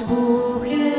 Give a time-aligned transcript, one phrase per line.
[0.00, 0.89] Milý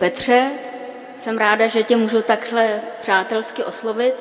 [0.00, 0.50] Petře,
[1.18, 4.14] jsem ráda, že tě můžu takhle přátelsky oslovit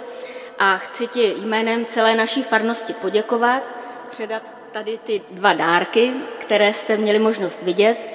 [0.58, 3.64] a chci ti jménem celé naší farnosti poděkovat,
[4.10, 8.10] předat tady ty dva dárky, které jste měli možnost vidět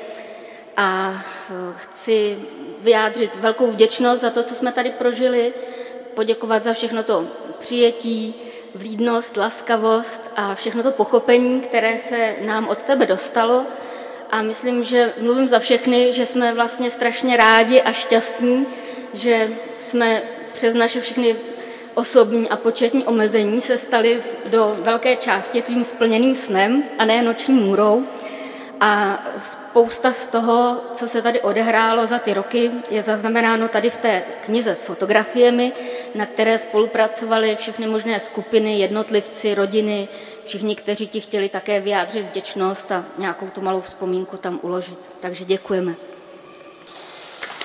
[0.77, 2.39] a eh, chci
[2.81, 5.55] vyjádřit velkou vděčnost za to, co jsme tady prožili,
[6.15, 7.27] poděkovat za všechno to
[7.59, 8.35] přijetí,
[8.75, 13.67] vlídnost, laskavost a všechno to pochopení, které se nám od tebe dostalo
[14.31, 18.67] a myslím, že mluvím za všechny, že jsme vlastně strašně rádi a šťastní,
[19.15, 20.23] že jsme
[20.53, 21.37] přes naše všechny
[21.95, 27.55] osobní a početní omezení se stali do velké části tvým splněným snem a ne noční
[27.55, 28.05] můrou.
[28.81, 33.97] A spousta z toho, co se tady odehrálo za ty roky, je zaznamenáno tady v
[33.97, 35.73] té knize s fotografiemi,
[36.15, 40.09] na které spolupracovaly všechny možné skupiny, jednotlivci, rodiny,
[40.45, 45.11] všichni, kteří ti chtěli také vyjádřit vděčnost a nějakou tu malou vzpomínku tam uložit.
[45.21, 45.95] Takže děkujeme.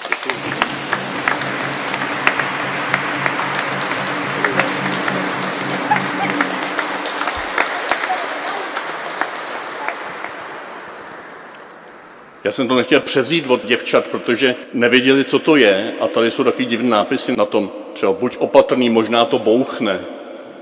[0.10, 0.49] Děkuji.
[12.50, 16.44] Já jsem to nechtěl převzít od děvčat, protože nevěděli, co to je a tady jsou
[16.44, 20.00] takový divné nápisy na tom, třeba buď opatrný, možná to bouchne,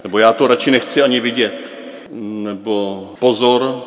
[0.03, 1.73] nebo já to radši nechci ani vidět,
[2.11, 3.83] nebo pozor,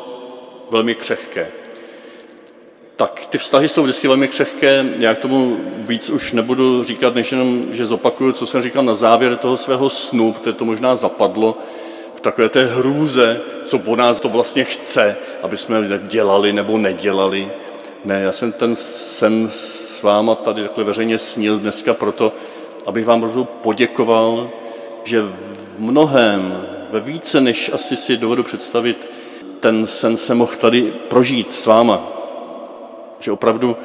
[0.71, 1.49] velmi křehké.
[2.97, 7.33] Tak ty vztahy jsou vždycky velmi křehké, já k tomu víc už nebudu říkat, než
[7.33, 11.59] jenom, že zopakuju, co jsem říkal na závěr toho svého snu, protože to možná zapadlo,
[12.15, 17.51] v takové té hrůze, co po nás to vlastně chce, aby jsme dělali nebo nedělali.
[18.05, 22.33] Ne, já jsem ten sen s váma tady takhle veřejně snil dneska proto,
[22.87, 24.51] abych vám opravdu poděkoval,
[25.05, 29.09] že v mnohem, ve více, než asi si dovedu představit,
[29.61, 32.13] ten sen se mohl tady prožít s váma.
[33.21, 33.77] Že opravdu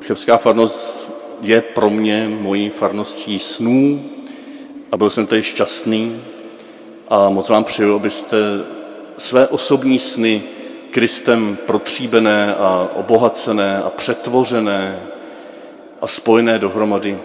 [0.00, 1.10] Chebská farnost
[1.40, 4.02] je pro mě mojí farností snů
[4.92, 6.22] a byl jsem tady šťastný
[7.08, 8.36] a moc vám přeju, abyste
[9.16, 10.42] své osobní sny
[10.92, 15.00] Kristem protříbené a obohacené a přetvořené
[16.00, 17.18] a spojené dohromady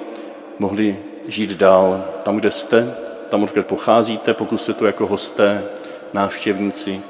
[0.59, 2.95] mohli žít dál tam, kde jste,
[3.29, 5.63] tam, odkud pocházíte, pokud jste tu jako hosté,
[6.13, 7.01] návštěvníci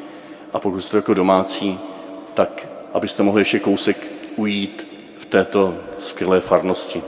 [0.54, 1.80] a pokud jste jako domácí,
[2.34, 7.04] tak abyste mohli ještě kousek ujít v této skvělé farnosti.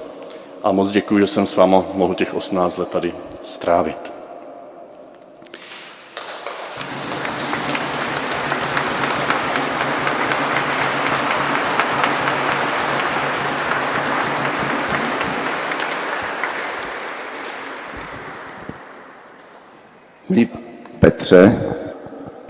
[0.63, 4.08] A moc děkuji, že jsem s váma mohl těch 18 let tady strávit.
[20.29, 20.49] Milý
[20.99, 21.59] Petře,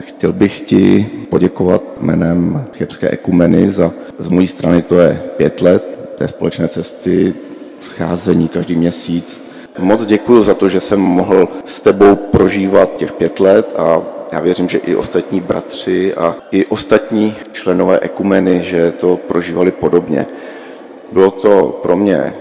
[0.02, 6.00] chtěl bych ti poděkovat jménem Chebské ekumeny za, z mojí strany to je pět let
[6.18, 7.34] té společné cesty,
[7.82, 9.44] scházení každý měsíc.
[9.80, 14.02] Moc děkuji za to, že jsem mohl s tebou prožívat těch pět let a
[14.32, 20.26] já věřím, že i ostatní bratři a i ostatní členové ekumeny, že to prožívali podobně.
[21.12, 22.34] Bylo to pro mě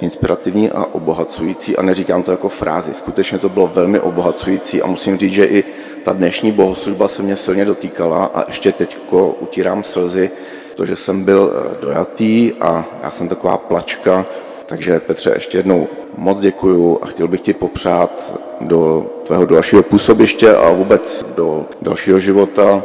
[0.00, 2.94] inspirativní a obohacující a neříkám to jako frázi.
[2.94, 5.64] Skutečně to bylo velmi obohacující a musím říct, že i
[6.04, 8.98] ta dnešní bohoslužba se mě silně dotýkala a ještě teď
[9.40, 10.30] utírám slzy,
[10.76, 14.26] protože jsem byl eh, dojatý a já jsem taková plačka,
[14.66, 20.56] takže Petře, ještě jednou moc děkuju a chtěl bych ti popřát do tvého dalšího působiště
[20.56, 22.82] a vůbec do dalšího života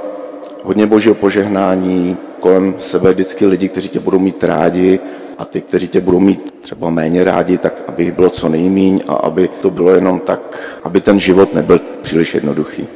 [0.64, 5.00] hodně božího požehnání, kolem sebe vždycky lidi, kteří tě budou mít rádi,
[5.42, 9.04] a ty, kteří tě budou mít třeba méně rádi, tak aby jich bylo co nejmíň
[9.08, 12.88] a aby to bylo jenom tak, aby ten život nebyl příliš jednoduchý.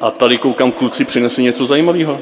[0.00, 2.20] A tady koukám, kluci přinesli něco zajímavého.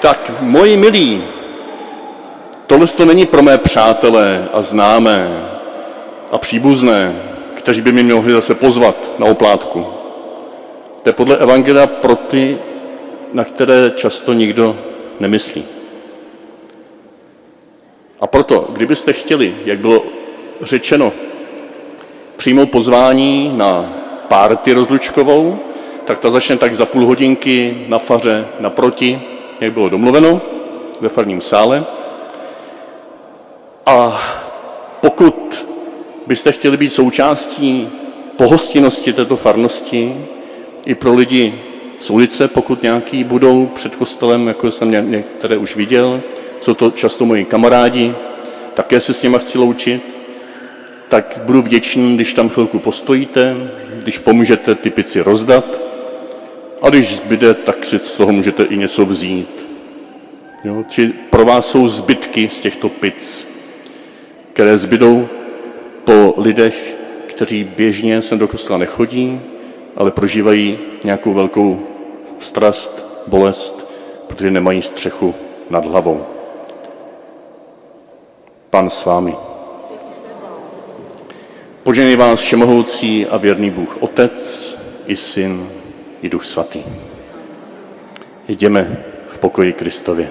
[0.00, 1.22] Tak, moji milí,
[2.68, 5.48] tohle to není pro mé přátelé a známé
[6.32, 7.16] a příbuzné,
[7.54, 9.86] kteří by mě mohli zase pozvat na oplátku.
[11.02, 12.58] To je podle Evangelia pro ty,
[13.32, 14.76] na které často nikdo
[15.20, 15.64] nemyslí.
[18.20, 20.02] A proto, kdybyste chtěli, jak bylo
[20.62, 21.12] řečeno,
[22.36, 23.92] přijmout pozvání na
[24.28, 25.58] párty rozlučkovou,
[26.04, 29.22] tak ta začne tak za půl hodinky na faře naproti,
[29.60, 30.40] jak bylo domluveno,
[31.00, 31.84] ve farním sále.
[33.88, 34.20] A
[35.00, 35.66] pokud
[36.26, 37.88] byste chtěli být součástí
[38.36, 40.14] pohostinnosti této farnosti
[40.86, 41.54] i pro lidi
[41.98, 46.20] z ulice, pokud nějaký budou před kostelem, jako jsem některé už viděl,
[46.60, 48.14] jsou to často moji kamarádi,
[48.74, 50.02] také se s nimi chci loučit,
[51.08, 53.56] tak budu vděčný, když tam chvilku postojíte,
[54.02, 55.80] když pomůžete ty pici rozdat
[56.82, 59.66] a když zbyde, tak si z toho můžete i něco vzít.
[60.64, 60.84] Jo?
[60.88, 63.57] Či pro vás jsou zbytky z těchto pic,
[64.58, 65.28] které zbydou
[66.04, 66.96] po lidech,
[67.26, 69.40] kteří běžně sem do kostela nechodí,
[69.96, 71.82] ale prožívají nějakou velkou
[72.38, 73.92] strast, bolest,
[74.26, 75.34] protože nemají střechu
[75.70, 76.26] nad hlavou.
[78.70, 79.34] Pan s vámi.
[81.82, 85.68] Poženej vás všemohoucí a věrný Bůh, Otec i Syn
[86.22, 86.82] i Duch Svatý.
[88.48, 88.96] Jdeme
[89.26, 90.28] v pokoji Kristově.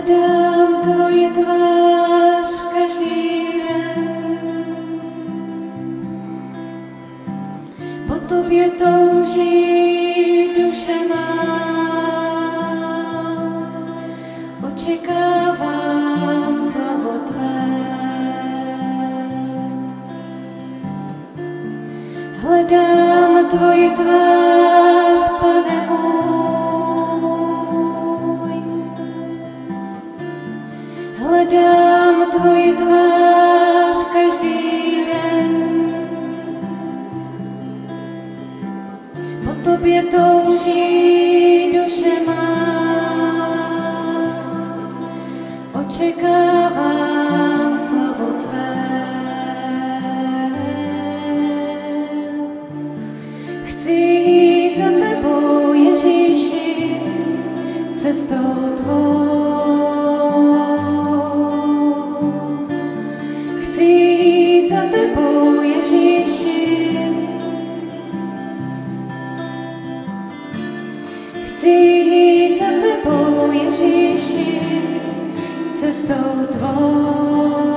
[0.00, 4.38] Hledám tvoji tvář každý den.
[8.08, 11.60] Po tobě touží duše má.
[14.72, 17.66] Očekávám slovo tvé.
[22.36, 25.79] Hledám tvoji tvář, pane
[58.12, 59.70] cestou tvou.
[63.62, 66.98] Chci jít za tebou, Ježíši.
[71.46, 74.60] Chci jít za tebou, Ježíši,
[75.74, 77.69] cestou tvou.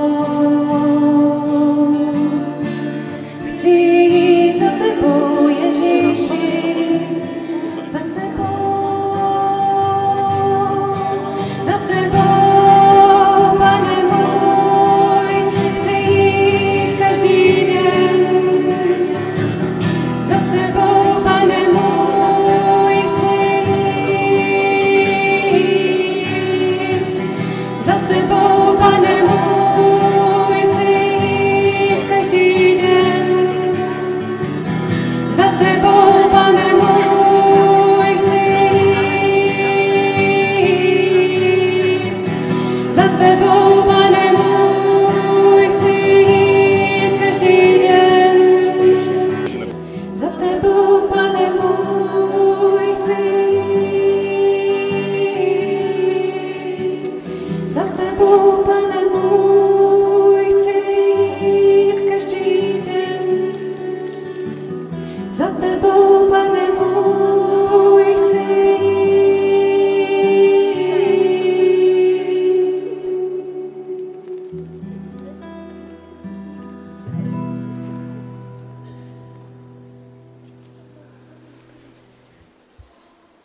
[65.33, 66.12] za tebou.